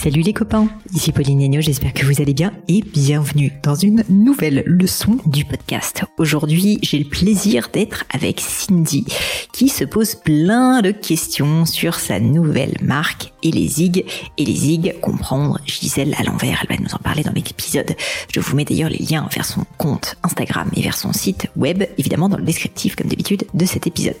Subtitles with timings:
[0.00, 4.04] Salut les copains, ici Pauline Agneau, j'espère que vous allez bien et bienvenue dans une
[4.08, 6.04] nouvelle leçon du podcast.
[6.18, 9.04] Aujourd'hui, j'ai le plaisir d'être avec Cindy
[9.52, 14.04] qui se pose plein de questions sur sa nouvelle marque et les zig
[14.36, 16.64] et les zig comprendre Gisèle à l'envers.
[16.68, 17.96] Elle va nous en parler dans l'épisode.
[18.32, 21.82] Je vous mets d'ailleurs les liens vers son compte Instagram et vers son site web,
[21.98, 24.16] évidemment dans le descriptif comme d'habitude de cet épisode.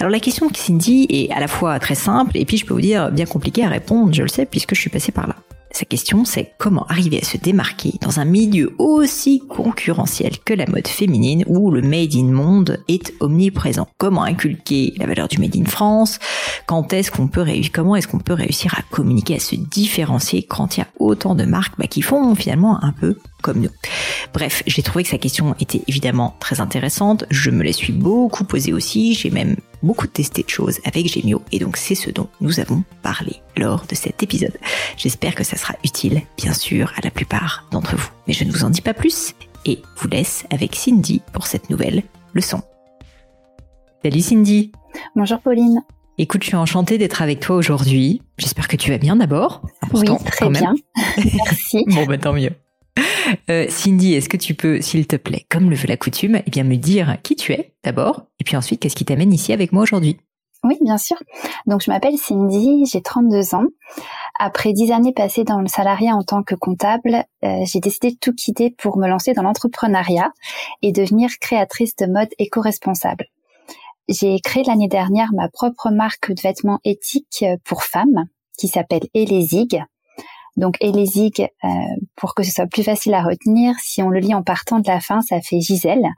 [0.00, 2.74] Alors la question de Cindy est à la fois très simple et puis je peux
[2.74, 5.36] vous dire bien compliquée à répondre, je le sais puisque je suis passée par là.
[5.70, 10.66] Sa question, c'est comment arriver à se démarquer dans un milieu aussi concurrentiel que la
[10.66, 13.86] mode féminine où le made in monde est omniprésent?
[13.98, 16.18] Comment inculquer la valeur du made in France?
[16.66, 20.42] Quand est-ce qu'on peut réussir Comment est-ce qu'on peut réussir à communiquer, à se différencier
[20.42, 23.70] quand il y a autant de marques bah, qui font finalement un peu comme nous?
[24.32, 27.24] Bref, j'ai trouvé que sa question était évidemment très intéressante.
[27.30, 29.14] Je me la suis beaucoup posée aussi.
[29.14, 32.82] J'ai même beaucoup testé de choses avec Gemio et donc c'est ce dont nous avons
[33.02, 34.56] parlé lors de cet épisode.
[34.98, 38.10] J'espère que ça sera utile, bien sûr, à la plupart d'entre vous.
[38.26, 39.32] Mais je ne vous en dis pas plus
[39.64, 42.02] et vous laisse avec Cindy pour cette nouvelle
[42.34, 42.62] leçon.
[44.04, 44.72] Salut Cindy
[45.14, 45.82] Bonjour Pauline
[46.18, 48.22] Écoute, je suis enchantée d'être avec toi aujourd'hui.
[48.38, 49.62] J'espère que tu vas bien d'abord.
[49.92, 50.74] Oui, très bien.
[51.16, 51.84] Merci.
[51.86, 52.50] bon, bah tant mieux.
[53.50, 56.50] Euh, Cindy, est-ce que tu peux, s'il te plaît, comme le veut la coutume, eh
[56.50, 59.70] bien me dire qui tu es d'abord, et puis ensuite qu'est-ce qui t'amène ici avec
[59.70, 60.16] moi aujourd'hui?
[60.68, 61.16] Oui, bien sûr.
[61.66, 63.66] Donc je m'appelle Cindy, j'ai 32 ans.
[64.38, 68.18] Après 10 années passées dans le salariat en tant que comptable, euh, j'ai décidé de
[68.20, 70.32] tout quitter pour me lancer dans l'entrepreneuriat
[70.82, 73.24] et devenir créatrice de mode éco-responsable.
[74.08, 78.26] J'ai créé l'année dernière ma propre marque de vêtements éthiques pour femmes
[78.56, 79.82] qui s'appelle Elésig
[80.58, 81.68] donc Elésig, euh,
[82.16, 84.88] pour que ce soit plus facile à retenir, si on le lit en partant de
[84.88, 86.08] la fin, ça fait Gisèle.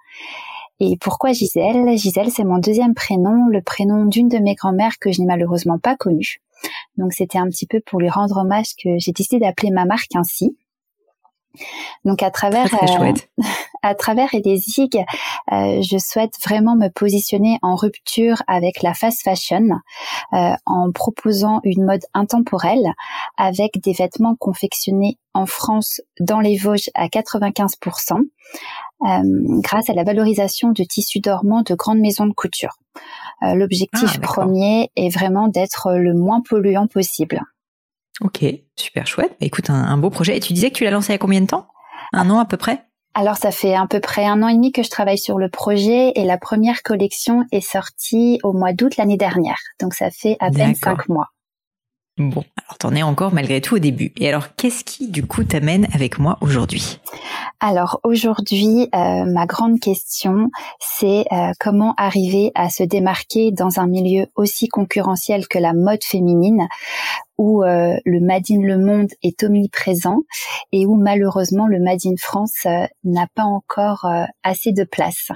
[0.80, 1.96] Et pourquoi Gisèle?
[1.96, 5.78] Gisèle, c'est mon deuxième prénom, le prénom d'une de mes grand-mères que je n'ai malheureusement
[5.78, 6.40] pas connue.
[6.96, 10.14] Donc c'était un petit peu pour lui rendre hommage que j'ai décidé d'appeler ma marque
[10.14, 10.56] ainsi.
[12.04, 13.12] Donc à travers euh,
[13.82, 14.96] à travers Edesig,
[15.52, 19.68] euh, je souhaite vraiment me positionner en rupture avec la fast fashion
[20.32, 22.92] euh, en proposant une mode intemporelle
[23.36, 28.20] avec des vêtements confectionnés en France dans les Vosges à 95%
[29.02, 32.76] grâce à la valorisation de tissus dormants de grandes maisons de couture.
[33.42, 37.40] L'objectif ah, premier est vraiment d'être le moins polluant possible.
[38.20, 38.44] Ok,
[38.76, 39.30] super chouette.
[39.40, 40.36] Bah, écoute, un, beau projet.
[40.36, 41.66] Et tu disais que tu l'as lancé il y a combien de temps?
[42.12, 42.84] Un an à peu près?
[43.14, 45.48] Alors ça fait à peu près un an et demi que je travaille sur le
[45.48, 49.58] projet et la première collection est sortie au mois d'août l'année dernière.
[49.80, 51.26] Donc ça fait à peine cinq mois.
[52.18, 54.12] Bon, alors t'en es encore malgré tout au début.
[54.16, 57.00] Et alors, qu'est-ce qui du coup t'amène avec moi aujourd'hui?
[57.60, 63.86] Alors aujourd'hui, euh, ma grande question, c'est euh, comment arriver à se démarquer dans un
[63.86, 66.68] milieu aussi concurrentiel que la mode féminine,
[67.38, 70.20] où euh, le Made in Le Monde est omniprésent
[70.72, 72.66] et où malheureusement le Made in France
[73.04, 74.06] n'a pas encore
[74.42, 75.30] assez de place.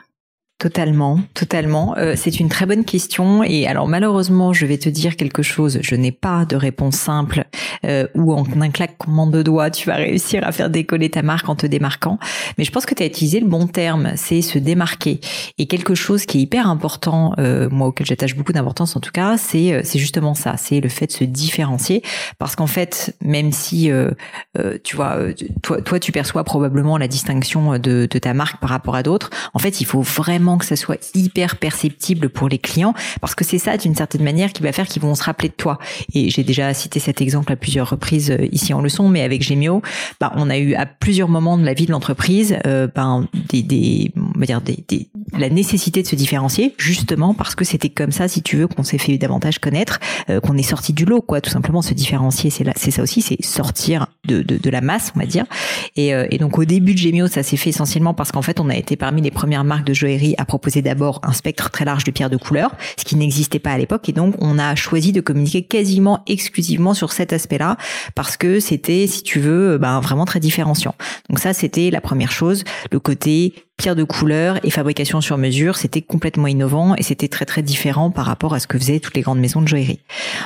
[0.65, 1.95] Totalement, totalement.
[1.99, 3.43] Euh, c'est une très bonne question.
[3.45, 5.79] Et alors malheureusement, je vais te dire quelque chose.
[5.83, 7.45] Je n'ai pas de réponse simple
[7.85, 11.51] euh, où en un claquement de doigts, tu vas réussir à faire décoller ta marque
[11.51, 12.19] en te démarquant.
[12.57, 15.21] Mais je pense que tu as utilisé le bon terme, c'est se démarquer.
[15.59, 19.13] Et quelque chose qui est hyper important, euh, moi auquel j'attache beaucoup d'importance en tout
[19.13, 22.03] cas, c'est c'est justement ça, c'est le fait de se différencier.
[22.39, 23.91] Parce qu'en fait, même si
[24.83, 25.19] tu vois,
[25.63, 29.59] toi, toi tu perçois probablement la distinction de ta marque par rapport à d'autres, en
[29.59, 33.59] fait, il faut vraiment que ça soit hyper perceptible pour les clients parce que c'est
[33.59, 35.79] ça d'une certaine manière qui va faire qu'ils vont se rappeler de toi.
[36.15, 39.43] Et j'ai déjà cité cet exemple à plusieurs reprises euh, ici en leçon, mais avec
[39.43, 39.83] Gemio,
[40.21, 43.63] bah, on a eu à plusieurs moments de la vie de l'entreprise euh, ben, des,
[43.63, 45.09] des, on va dire des, des,
[45.39, 48.83] la nécessité de se différencier justement parce que c'était comme ça, si tu veux, qu'on
[48.83, 50.01] s'est fait davantage connaître,
[50.31, 51.41] euh, qu'on est sorti du lot, quoi.
[51.41, 55.13] Tout simplement se différencier, c'est c'est ça aussi, c'est sortir de, de, de, la masse,
[55.15, 55.45] on va dire.
[55.97, 58.69] Et, et donc au début de Gemio, ça s'est fait essentiellement parce qu'en fait, on
[58.69, 62.05] a été parmi les premières marques de joaillerie à proposer d'abord un spectre très large
[62.05, 64.09] de pierres de couleur, ce qui n'existait pas à l'époque.
[64.09, 67.77] Et donc, on a choisi de communiquer quasiment exclusivement sur cet aspect-là
[68.15, 70.95] parce que c'était, si tu veux, ben, vraiment très différenciant.
[71.29, 75.77] Donc ça, c'était la première chose, le côté pierre de couleur et fabrication sur mesure,
[75.77, 79.17] c'était complètement innovant et c'était très très différent par rapport à ce que faisaient toutes
[79.17, 80.01] les grandes maisons de joaillerie.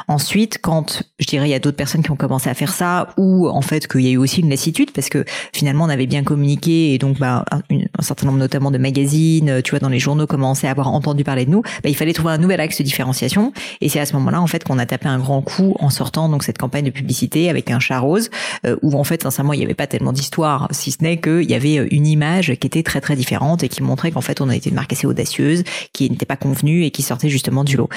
[0.08, 3.08] Ensuite, quand je dirais il y a d'autres personnes qui ont commencé à faire ça
[3.18, 6.06] ou en fait qu'il y a eu aussi une lassitude parce que finalement on avait
[6.06, 9.98] bien communiqué et donc bah, un, certain nombre notamment de magazines, tu vois dans les
[9.98, 12.78] journaux commençaient à avoir entendu parler de nous, bah, il fallait trouver un nouvel axe
[12.78, 13.52] de différenciation
[13.82, 16.30] et c'est à ce moment-là en fait qu'on a tapé un grand coup en sortant
[16.30, 18.30] donc cette campagne de publicité avec un chat rose
[18.66, 21.50] euh, où en fait sincèrement il n'y avait pas tellement d'histoire si ce n'est qu'il
[21.50, 24.48] y avait une image qui était très très différentes et qui montraient qu'en fait on
[24.58, 27.88] été une marque assez audacieuse, qui n'était pas convenue et qui sortait justement du lot.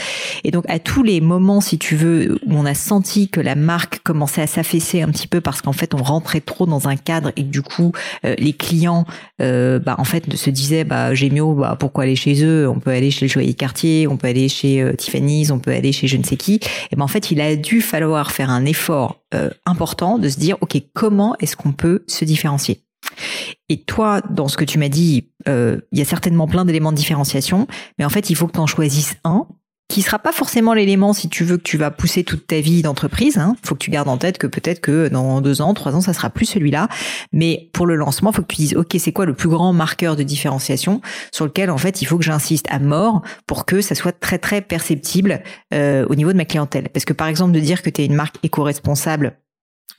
[0.44, 3.56] Et donc à tous les moments, si tu veux, où on a senti que la
[3.56, 6.96] marque commençait à s'affaisser un petit peu parce qu'en fait on rentrait trop dans un
[6.96, 7.92] cadre et du coup
[8.26, 9.06] euh, les clients,
[9.42, 12.68] euh, bah en fait se disaient bah Gémio, bah pourquoi aller chez eux?
[12.68, 15.72] On peut aller chez le joaillier quartier, on peut aller chez euh, Tiffany's, on peut
[15.72, 16.60] aller chez je ne sais qui.
[16.92, 19.18] Et ben en fait il a dû falloir faire un effort
[19.66, 22.84] important de se dire ok comment est-ce qu'on peut se différencier?
[23.70, 26.98] Et toi, dans ce que tu m'as dit, il y a certainement plein d'éléments de
[26.98, 27.68] différenciation,
[27.98, 29.48] mais en fait, il faut que tu en choisisses un
[29.92, 32.82] qui sera pas forcément l'élément si tu veux que tu vas pousser toute ta vie
[32.82, 33.38] d'entreprise.
[33.38, 33.58] Hein.
[33.64, 36.14] Faut que tu gardes en tête que peut-être que dans deux ans, trois ans, ça
[36.14, 36.88] sera plus celui-là.
[37.34, 40.16] Mais pour le lancement, faut que tu dises ok, c'est quoi le plus grand marqueur
[40.16, 41.02] de différenciation
[41.34, 44.38] sur lequel en fait il faut que j'insiste à mort pour que ça soit très
[44.38, 45.44] très perceptible
[45.74, 46.88] euh, au niveau de ma clientèle?
[46.90, 49.36] Parce que par exemple de dire que tu es une marque éco-responsable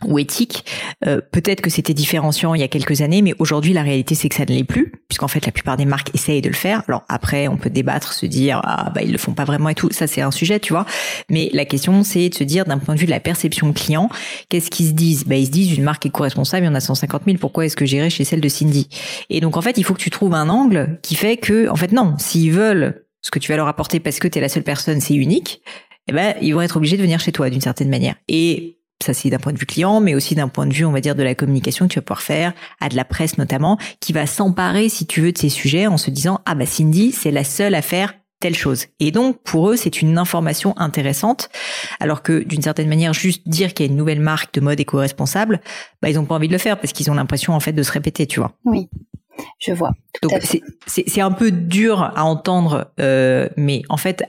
[0.05, 0.65] ou éthique.
[1.07, 4.29] Euh, peut-être que c'était différenciant il y a quelques années, mais aujourd'hui la réalité c'est
[4.29, 6.83] que ça ne l'est plus, puisqu'en fait la plupart des marques essayent de le faire.
[6.89, 9.75] Alors après on peut débattre, se dire ah bah ils le font pas vraiment et
[9.75, 10.87] tout, ça c'est un sujet, tu vois.
[11.31, 14.09] Mais la question c'est de se dire d'un point de vue de la perception client,
[14.49, 15.25] qu'est-ce qu'ils se disent?
[15.25, 17.77] Bah ils se disent une marque éco-responsable, il y en a 150 000, pourquoi est-ce
[17.77, 18.89] que j'irai chez celle de Cindy?
[19.31, 21.77] Et donc en fait il faut que tu trouves un angle qui fait que en
[21.77, 24.49] fait non, s'ils veulent ce que tu vas leur apporter parce que tu es la
[24.49, 25.63] seule personne, c'est unique.
[26.09, 28.17] Eh ben, ils vont être obligés de venir chez toi d'une certaine manière.
[28.29, 30.93] Et ça c'est d'un point de vue client, mais aussi d'un point de vue, on
[30.93, 33.79] va dire, de la communication que tu vas pouvoir faire, à de la presse notamment,
[34.01, 37.13] qui va s'emparer, si tu veux, de ces sujets en se disant, ah bah Cindy,
[37.13, 38.87] c'est la seule à faire telle chose.
[38.99, 41.49] Et donc, pour eux, c'est une information intéressante,
[42.01, 44.81] alors que d'une certaine manière, juste dire qu'il y a une nouvelle marque de mode
[44.81, 45.61] éco-responsable,
[46.03, 47.83] bah, ils ont pas envie de le faire parce qu'ils ont l'impression, en fait, de
[47.83, 48.53] se répéter, tu vois.
[48.65, 48.89] Oui.
[49.59, 49.93] Je vois.
[50.23, 50.33] Donc
[50.87, 54.25] c'est un peu dur à entendre, euh, mais en fait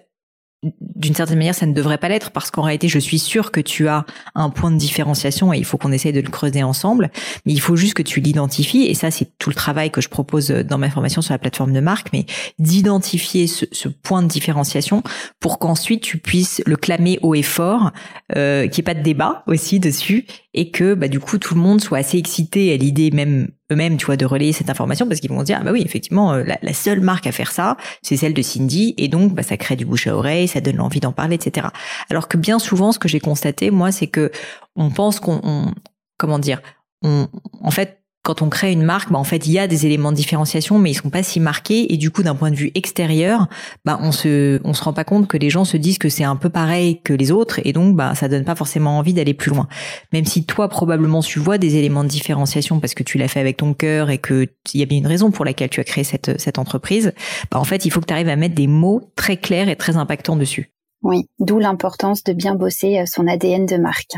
[0.79, 3.59] d'une certaine manière, ça ne devrait pas l'être parce qu'en réalité, je suis sûre que
[3.59, 4.05] tu as
[4.35, 7.11] un point de différenciation et il faut qu'on essaye de le creuser ensemble.
[7.45, 10.09] Mais il faut juste que tu l'identifies et ça, c'est tout le travail que je
[10.09, 12.25] propose dans ma formation sur la plateforme de marque, mais
[12.59, 15.03] d'identifier ce, point de différenciation
[15.39, 17.91] pour qu'ensuite tu puisses le clamer haut et fort,
[18.35, 21.55] euh, qu'il n'y ait pas de débat aussi dessus et que bah, du coup tout
[21.55, 25.07] le monde soit assez excité à l'idée même eux-mêmes, tu vois, de relayer cette information
[25.07, 27.77] parce qu'ils vont dire ah bah oui effectivement euh, la, seule marque à faire ça
[28.01, 30.77] c'est celle de Cindy et donc bah, ça crée du bouche à oreille, ça donne
[30.77, 31.67] l'envie d'en parler, etc.
[32.09, 34.31] Alors que bien souvent ce que j'ai constaté moi c'est que
[34.75, 35.73] on pense qu'on
[36.17, 36.61] comment dire
[37.01, 37.27] on,
[37.61, 40.11] en fait quand on crée une marque, bah en fait, il y a des éléments
[40.11, 41.93] de différenciation, mais ils sont pas si marqués.
[41.93, 43.47] Et du coup, d'un point de vue extérieur,
[43.83, 46.23] bah on se, on se rend pas compte que les gens se disent que c'est
[46.23, 49.33] un peu pareil que les autres, et donc bah ça donne pas forcément envie d'aller
[49.33, 49.67] plus loin.
[50.13, 53.41] Même si toi probablement tu vois des éléments de différenciation parce que tu l'as fait
[53.41, 55.83] avec ton cœur et que il y a bien une raison pour laquelle tu as
[55.83, 57.13] créé cette cette entreprise,
[57.51, 59.75] bah en fait, il faut que tu arrives à mettre des mots très clairs et
[59.75, 60.71] très impactants dessus.
[61.01, 64.15] Oui, d'où l'importance de bien bosser euh, son ADN de marque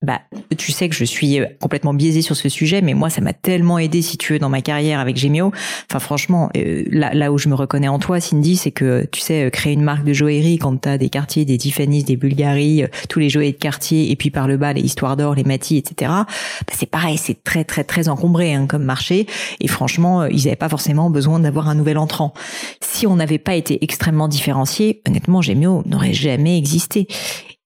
[0.00, 0.20] bah,
[0.56, 3.32] tu sais que je suis euh, complètement biaisée sur ce sujet, mais moi, ça m'a
[3.32, 5.50] tellement aidé, si tu veux, dans ma carrière avec Gemio.
[5.90, 9.20] Enfin, franchement, euh, là, là où je me reconnais en toi, Cindy, c'est que, tu
[9.20, 12.84] sais, euh, créer une marque de joaillerie quand t'as des quartiers, des Tiffany's, des Bulgari,
[13.08, 15.78] tous les joailliers de quartier, et puis par le bas, les histoires d'or, les Matis,
[15.78, 16.12] etc.
[16.12, 16.26] Bah,
[16.72, 19.26] c'est pareil, c'est très, très, très encombré hein, comme marché.
[19.58, 22.34] Et franchement, ils n'avaient pas forcément besoin d'avoir un nouvel entrant.
[22.80, 27.08] Si on n'avait pas été extrêmement différencié, honnêtement, Gemio n'aurait jamais existé.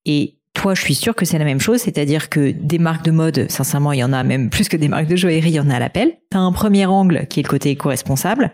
[0.05, 0.39] Et
[0.73, 3.91] je suis sûre que c'est la même chose, c'est-à-dire que des marques de mode, sincèrement,
[3.91, 5.75] il y en a même plus que des marques de joaillerie, il y en a
[5.75, 6.13] à l'appel.
[6.31, 8.51] Tu as un premier angle qui est le côté éco-responsable.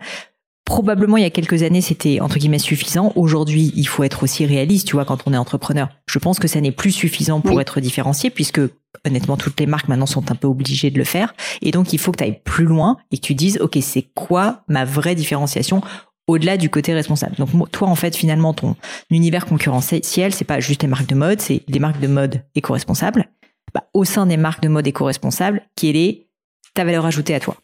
[0.64, 3.12] Probablement, il y a quelques années, c'était entre guillemets suffisant.
[3.16, 5.88] Aujourd'hui, il faut être aussi réaliste, tu vois, quand on est entrepreneur.
[6.06, 8.60] Je pense que ça n'est plus suffisant pour être différencié, puisque
[9.06, 11.34] honnêtement, toutes les marques maintenant sont un peu obligées de le faire.
[11.62, 14.06] Et donc, il faut que tu ailles plus loin et que tu dises, OK, c'est
[14.14, 15.82] quoi ma vraie différenciation
[16.30, 17.36] au-delà du côté responsable.
[17.36, 18.76] Donc toi en fait finalement ton
[19.10, 23.28] univers concurrentiel c'est pas juste les marques de mode, c'est des marques de mode éco-responsables.
[23.74, 26.26] Bah, au sein des marques de mode éco-responsables, quelle est
[26.74, 27.56] ta valeur ajoutée à toi?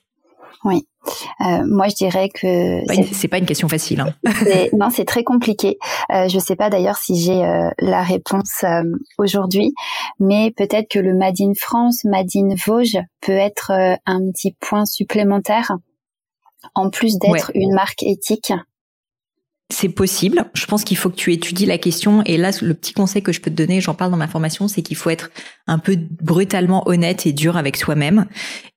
[0.64, 0.87] Oui.
[1.40, 2.80] Euh, moi, je dirais que
[3.12, 4.00] c'est pas une question facile.
[4.00, 4.14] Hein.
[4.76, 5.78] non, c'est très compliqué.
[6.12, 8.82] Euh, je sais pas d'ailleurs si j'ai euh, la réponse euh,
[9.18, 9.73] aujourd'hui,
[10.18, 13.70] mais peut-être que le Made in France, Made in Vosges peut être
[14.06, 15.73] un petit point supplémentaire
[16.75, 18.52] en plus d'être une marque éthique
[19.68, 20.44] c'est possible.
[20.54, 22.23] Je pense qu'il faut que tu étudies la question.
[22.25, 24.68] Et là, le petit conseil que je peux te donner, j'en parle dans ma formation,
[24.68, 25.30] c'est qu'il faut être
[25.66, 28.26] un peu brutalement honnête et dur avec soi-même.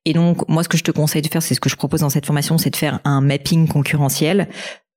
[0.05, 2.01] Et donc, moi, ce que je te conseille de faire, c'est ce que je propose
[2.01, 4.49] dans cette formation, c'est de faire un mapping concurrentiel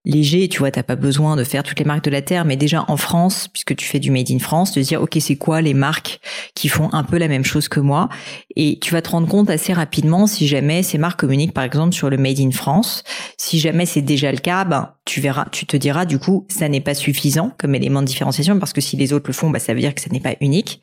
[0.04, 2.56] léger, tu vois, t'as pas besoin de faire toutes les marques de la terre, mais
[2.56, 5.60] déjà en France, puisque tu fais du made in France, de dire ok c'est quoi
[5.60, 6.20] les marques
[6.54, 8.08] qui font un peu la même chose que moi,
[8.56, 11.94] et tu vas te rendre compte assez rapidement si jamais ces marques communiquent par exemple
[11.94, 13.04] sur le made in France.
[13.36, 16.68] Si jamais c'est déjà le cas, ben tu verras, tu te diras du coup, ça
[16.68, 19.58] n'est pas suffisant comme élément de différenciation parce que si les autres le font, bah,
[19.58, 20.80] ça veut dire que ça n'est pas unique.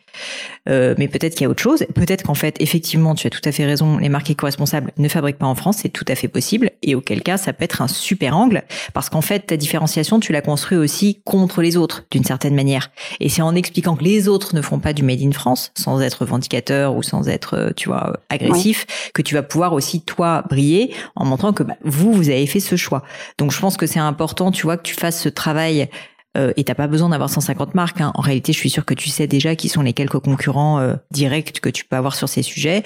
[0.68, 1.86] Euh, mais peut-être qu'il y a autre chose.
[1.96, 3.98] Peut-être qu'en fait, effectivement, tu as tout à fait raison.
[3.98, 6.72] Les marques éco-responsables ne fabriquent pas en France, c'est tout à fait possible.
[6.84, 10.34] Et auquel cas, ça peut être un super angle parce qu'en fait, ta différenciation, tu
[10.34, 12.92] la construis aussi contre les autres d'une certaine manière.
[13.20, 16.02] Et c'est en expliquant que les autres ne font pas du made in France, sans
[16.02, 20.44] être vendicateur ou sans être, euh, tu vois, agressif, que tu vas pouvoir aussi toi
[20.50, 23.04] briller en montrant que bah, vous, vous avez fait ce choix.
[23.38, 25.90] Donc, je pense que c'est important, tu vois, que tu fasses ce travail
[26.38, 28.02] euh, et t'as pas besoin d'avoir 150 marques.
[28.02, 28.12] Hein.
[28.14, 30.96] En réalité, je suis sûre que tu sais déjà qui sont les quelques concurrents euh,
[31.12, 32.84] directs que tu peux avoir sur ces sujets.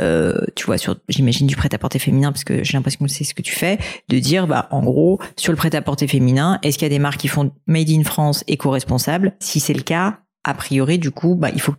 [0.00, 3.34] Euh, tu vois, sur, j'imagine du prêt-à-porter féminin, parce que j'ai l'impression que c'est ce
[3.34, 3.78] que tu fais,
[4.08, 7.20] de dire, bah, en gros, sur le prêt-à-porter féminin, est-ce qu'il y a des marques
[7.20, 11.50] qui font Made in France éco-responsable Si c'est le cas, a priori, du coup, bah,
[11.52, 11.74] il faut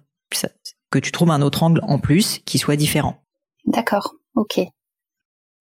[0.91, 3.23] que tu trouves un autre angle en plus qui soit différent.
[3.65, 4.13] D'accord.
[4.35, 4.59] Ok.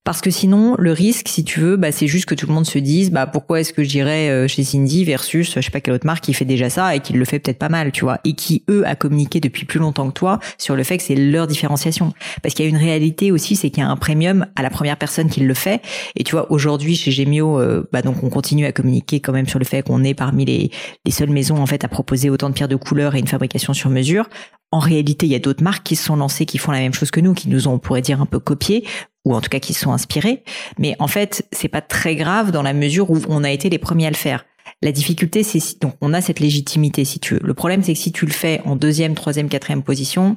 [0.06, 2.64] Parce que sinon, le risque, si tu veux, bah, c'est juste que tout le monde
[2.64, 5.94] se dise, bah, pourquoi est-ce que j'irais euh, chez Cindy versus, je sais pas quelle
[5.94, 8.20] autre marque qui fait déjà ça et qui le fait peut-être pas mal, tu vois,
[8.22, 11.16] et qui, eux, a communiqué depuis plus longtemps que toi sur le fait que c'est
[11.16, 12.12] leur différenciation.
[12.40, 14.70] Parce qu'il y a une réalité aussi, c'est qu'il y a un premium à la
[14.70, 15.82] première personne qui le fait.
[16.14, 19.48] Et tu vois, aujourd'hui, chez Gemio, euh, bah, donc, on continue à communiquer quand même
[19.48, 20.70] sur le fait qu'on est parmi les,
[21.04, 23.74] les seules maisons, en fait, à proposer autant de pierres de couleur et une fabrication
[23.74, 24.28] sur mesure.
[24.72, 26.92] En réalité, il y a d'autres marques qui se sont lancées, qui font la même
[26.92, 28.84] chose que nous, qui nous ont, on pourrait dire, un peu copié,
[29.26, 30.42] ou en tout cas qui sont inspirés.
[30.78, 33.78] Mais en fait, c'est pas très grave dans la mesure où on a été les
[33.78, 34.46] premiers à le faire.
[34.82, 37.40] La difficulté, c'est donc on a cette légitimité, si tu veux.
[37.42, 40.36] Le problème, c'est que si tu le fais en deuxième, troisième, quatrième position,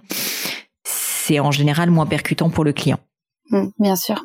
[0.84, 3.00] c'est en général moins percutant pour le client.
[3.51, 4.24] Mmh, bien sûr.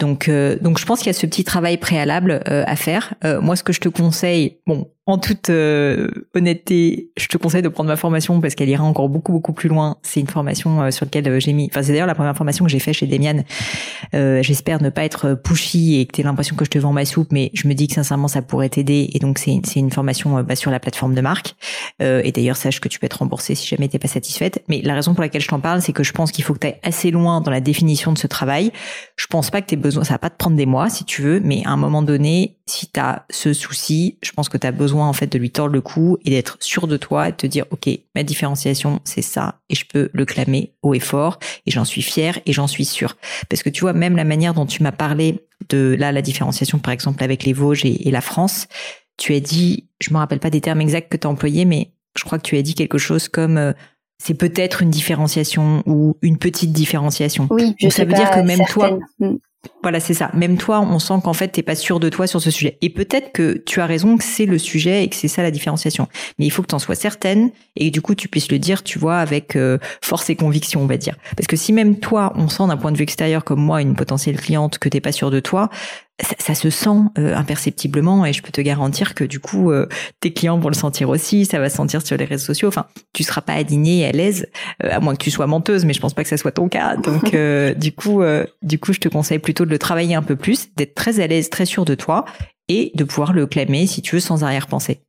[0.00, 3.14] Donc, euh, donc je pense qu'il y a ce petit travail préalable euh, à faire.
[3.24, 7.62] Euh, moi, ce que je te conseille, bon, en toute euh, honnêteté, je te conseille
[7.62, 9.96] de prendre ma formation parce qu'elle ira encore beaucoup beaucoup plus loin.
[10.02, 11.68] C'est une formation euh, sur laquelle euh, j'ai mis.
[11.72, 13.42] Enfin, c'est d'ailleurs la première formation que j'ai fait chez Demian.
[14.12, 17.04] J'espère ne pas être pushy et que tu aies l'impression que je te vends ma
[17.04, 19.10] soupe, mais je me dis que sincèrement ça pourrait t'aider.
[19.12, 21.56] Et donc c'est c'est une formation bah, sur la plateforme de marque.
[22.00, 24.62] et d'ailleurs sache que tu peux être remboursé si jamais t'es pas satisfaite.
[24.68, 26.60] Mais la raison pour laquelle je t'en parle, c'est que je pense qu'il faut que
[26.60, 28.70] tu ailles assez loin dans la définition de ce travail.
[29.16, 30.04] Je pense pas que tu besoin.
[30.04, 32.58] Ça va pas te prendre des mois si tu veux, mais à un moment donné,
[32.66, 35.50] si tu as ce souci, je pense que tu as besoin en fait de lui
[35.50, 39.00] tordre le cou et d'être sûr de toi et de te dire OK, ma différenciation,
[39.04, 42.52] c'est ça et je peux le clamer haut et fort et j'en suis fier et
[42.52, 43.16] j'en suis sûr.
[43.48, 46.78] Parce que tu vois même la manière dont tu m'as parlé de là la différenciation
[46.78, 48.66] par exemple avec les Vosges et, la France,
[49.16, 51.92] tu as dit, je me rappelle pas des termes exacts que tu as employés mais
[52.18, 53.72] je crois que tu as dit quelque chose comme euh,
[54.18, 57.48] c'est peut-être une différenciation ou une petite différenciation.
[57.50, 58.98] Oui, je ça veut dire que même toi.
[59.82, 60.30] Voilà, c'est ça.
[60.34, 62.78] Même toi, on sent qu'en fait, t'es pas sûr de toi sur ce sujet.
[62.82, 65.50] Et peut-être que tu as raison que c'est le sujet et que c'est ça la
[65.50, 66.08] différenciation.
[66.38, 68.58] Mais il faut que tu en sois certaine et que du coup, tu puisses le
[68.58, 71.16] dire, tu vois, avec euh, force et conviction, on va dire.
[71.36, 73.94] Parce que si même toi, on sent d'un point de vue extérieur comme moi, une
[73.94, 75.68] potentielle cliente, que t'es pas sûr de toi,
[76.38, 76.88] ça, se sent
[77.18, 79.88] euh, imperceptiblement et je peux te garantir que du coup euh,
[80.20, 82.68] tes clients vont le sentir aussi, ça va se sentir sur les réseaux sociaux.
[82.68, 84.46] Enfin, tu seras pas alignée et à l'aise,
[84.84, 86.68] euh, à moins que tu sois menteuse, mais je pense pas que ça soit ton
[86.68, 86.96] cas.
[86.96, 87.34] Donc
[87.76, 88.22] du coup,
[88.62, 91.26] du coup, je te conseille plutôt de le travailler un peu plus, d'être très à
[91.26, 92.24] l'aise, très sûr de toi
[92.68, 95.02] et de pouvoir le clamer si tu veux sans arrière-pensée.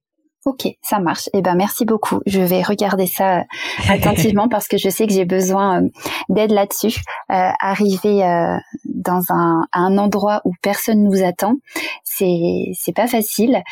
[0.46, 1.30] Ok, ça marche.
[1.34, 2.20] Eh ben merci beaucoup.
[2.26, 3.44] Je vais regarder ça euh,
[3.88, 5.88] attentivement parce que je sais que j'ai besoin euh,
[6.28, 7.00] d'aide là-dessus.
[7.32, 11.56] Euh, arriver euh, dans un, un endroit où personne nous attend,
[12.04, 13.64] c'est c'est pas facile.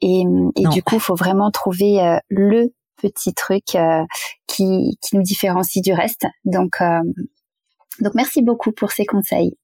[0.00, 0.22] Et,
[0.56, 3.64] et du coup, il faut vraiment trouver le petit truc
[4.46, 6.26] qui qui nous différencie du reste.
[6.46, 6.78] Donc
[8.00, 9.58] donc merci beaucoup pour ces conseils.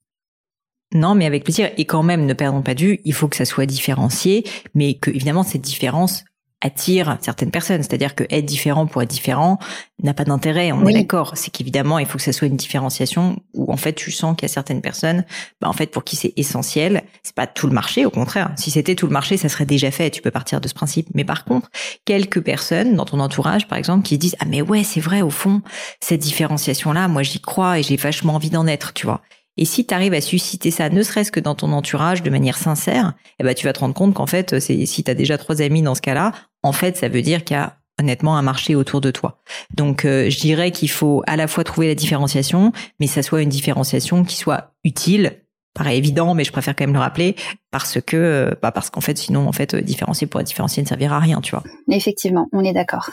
[0.92, 1.70] Non, mais avec plaisir.
[1.78, 4.44] Et quand même, ne perdons pas du, il faut que ça soit différencié,
[4.74, 6.24] mais que évidemment cette différence
[6.62, 7.82] attire certaines personnes.
[7.82, 9.58] C'est-à-dire que être différent pour être différent
[10.02, 10.72] n'a pas d'intérêt.
[10.72, 11.32] On est d'accord.
[11.36, 14.48] C'est qu'évidemment, il faut que ça soit une différenciation où en fait tu sens qu'il
[14.48, 15.24] y a certaines personnes,
[15.60, 17.02] bah en fait pour qui c'est essentiel.
[17.22, 18.52] C'est pas tout le marché, au contraire.
[18.56, 20.10] Si c'était tout le marché, ça serait déjà fait.
[20.10, 21.08] Tu peux partir de ce principe.
[21.14, 21.70] Mais par contre,
[22.04, 25.30] quelques personnes dans ton entourage, par exemple, qui disent ah mais ouais c'est vrai au
[25.30, 25.62] fond
[26.00, 29.22] cette différenciation là, moi j'y crois et j'ai vachement envie d'en être, tu vois.
[29.56, 32.58] Et si tu arrives à susciter ça, ne serait-ce que dans ton entourage de manière
[32.58, 35.62] sincère, eh ben, tu vas te rendre compte qu'en fait, si tu as déjà trois
[35.62, 36.32] amis dans ce cas-là,
[36.62, 39.40] en fait, ça veut dire qu'il y a honnêtement un marché autour de toi.
[39.74, 43.42] Donc, euh, je dirais qu'il faut à la fois trouver la différenciation, mais ça soit
[43.42, 45.42] une différenciation qui soit utile.
[45.74, 47.36] Paraît évident, mais je préfère quand même le rappeler
[47.70, 50.88] parce que, euh, bah parce qu'en fait, sinon, en fait, différencier pour être différencier ne
[50.88, 51.62] servira à rien, tu vois.
[51.90, 53.10] Effectivement, on est d'accord.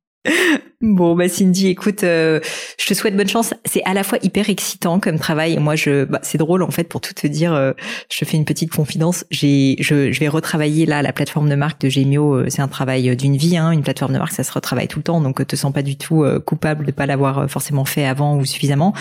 [0.82, 2.40] Bon bah Cindy, écoute, euh,
[2.78, 3.52] je te souhaite bonne chance.
[3.66, 5.58] C'est à la fois hyper excitant comme travail.
[5.58, 7.52] Moi, je, bah, c'est drôle en fait pour tout te dire.
[7.52, 7.72] Euh,
[8.10, 9.26] je te fais une petite confidence.
[9.30, 12.34] J'ai, je, je vais retravailler là la plateforme de marque de Gemio.
[12.34, 13.72] Euh, c'est un travail d'une vie, hein.
[13.72, 15.20] Une plateforme de marque, ça se retravaille tout le temps.
[15.20, 18.94] Donc, te sens pas du tout coupable de pas l'avoir forcément fait avant ou suffisamment.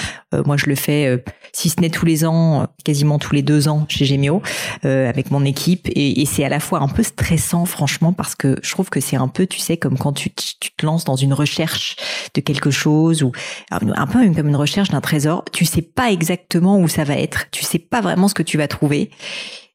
[0.45, 1.23] moi, je le fais,
[1.53, 4.41] si ce n'est tous les ans, quasiment tous les deux ans chez Gemio,
[4.83, 5.88] avec mon équipe.
[5.89, 8.99] Et, et c'est à la fois un peu stressant, franchement, parce que je trouve que
[8.99, 11.95] c'est un peu, tu sais, comme quand tu, te lances une recherche
[12.33, 13.31] de quelque chose ou
[13.71, 15.43] un peu comme une recherche d'un trésor.
[15.51, 17.45] Tu sais pas exactement où ça va être.
[17.51, 19.11] Tu sais pas vraiment ce que tu vas trouver.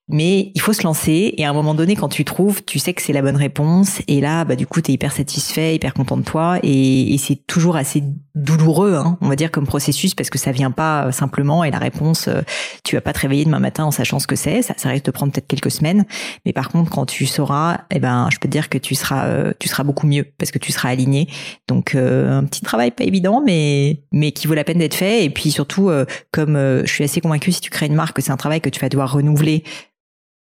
[0.08, 2.92] Mais il faut se lancer et à un moment donné, quand tu trouves, tu sais
[2.92, 4.02] que c'est la bonne réponse.
[4.06, 6.58] Et là, bah du coup, t'es hyper satisfait, hyper content de toi.
[6.62, 8.02] Et, et c'est toujours assez
[8.34, 11.62] douloureux, hein, on va dire comme processus parce que ça vient pas euh, simplement.
[11.62, 12.42] Et la réponse, euh,
[12.82, 15.04] tu vas pas te réveiller demain matin en sachant ce que c'est, ça, ça risque
[15.04, 16.04] de prendre peut-être quelques semaines,
[16.44, 19.26] mais par contre, quand tu sauras, eh ben, je peux te dire que tu seras,
[19.26, 21.28] euh, tu seras beaucoup mieux parce que tu seras aligné.
[21.68, 25.24] Donc un petit travail pas évident, mais mais qui vaut la peine d'être fait.
[25.24, 25.90] Et puis surtout,
[26.32, 28.80] comme je suis assez convaincue, si tu crées une marque, c'est un travail que tu
[28.80, 29.64] vas devoir renouveler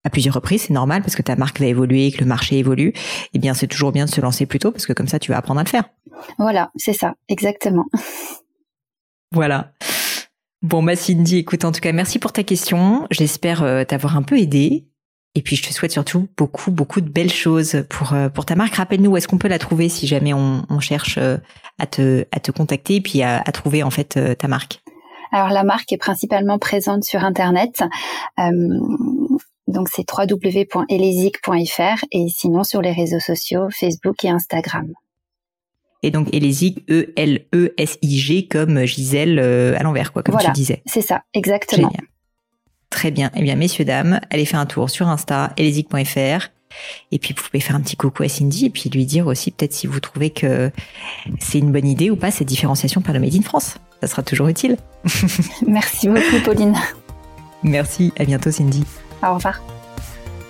[0.08, 2.94] à plusieurs reprises, c'est normal parce que ta marque va évoluer, que le marché évolue.
[3.34, 5.32] Eh bien, c'est toujours bien de se lancer plus tôt parce que comme ça, tu
[5.32, 5.84] vas apprendre à le faire.
[6.40, 7.86] Voilà, c'est ça, exactement.
[9.34, 9.74] Voilà.
[10.62, 13.06] Bon, bah Cindy, écoute, en tout cas, merci pour ta question.
[13.12, 14.88] J'espère euh, t'avoir un peu aidé.
[15.36, 18.56] Et puis, je te souhaite surtout beaucoup, beaucoup de belles choses pour euh, pour ta
[18.56, 18.76] marque.
[18.76, 21.38] Rappelle-nous où est-ce qu'on peut la trouver si jamais on, cherche euh,
[21.78, 24.82] à te à te contacter et puis à, trouver en fait ta marque.
[25.34, 27.84] Alors la marque est principalement présente sur Internet.
[29.68, 34.94] Donc c'est www.elesic.fr et sinon sur les réseaux sociaux Facebook et Instagram.
[36.04, 40.82] Et donc Elesic, E-L-E-S-I-G comme Gisèle euh, à l'envers, quoi, comme tu disais.
[40.86, 41.90] C'est ça, exactement.
[41.90, 42.08] Génial.
[42.90, 43.32] Très bien.
[43.36, 46.50] Eh bien, messieurs, dames, allez faire un tour sur Insta, elesic.fr.
[47.12, 49.52] Et puis, vous pouvez faire un petit coucou à Cindy et puis lui dire aussi
[49.52, 50.72] peut-être si vous trouvez que
[51.40, 53.78] c'est une bonne idée ou pas cette différenciation par le Made in France.
[54.02, 54.78] Ça sera toujours utile.
[55.68, 56.76] Merci beaucoup, Pauline.
[57.64, 58.14] Merci.
[58.18, 58.84] À bientôt, Cindy.
[59.24, 59.62] Au revoir.